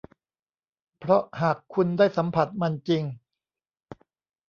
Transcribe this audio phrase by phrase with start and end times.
[0.99, 3.03] เพราะหากคุณได้สัมผัสมันจริง